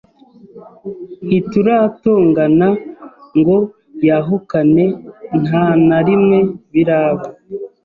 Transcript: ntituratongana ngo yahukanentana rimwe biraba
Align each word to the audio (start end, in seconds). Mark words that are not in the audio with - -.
ntituratongana 1.25 2.67
ngo 3.37 3.57
yahukanentana 4.09 5.95
rimwe 6.07 6.39
biraba 6.73 7.27